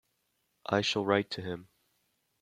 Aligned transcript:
I 0.65 0.81
shall 0.81 1.05
write 1.05 1.29
to 1.29 1.43
him. 1.43 1.67